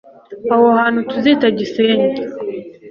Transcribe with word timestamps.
aho 0.53 0.65
hantu 0.79 0.99
tuzita 1.09 1.45
gisenyi 1.57 2.07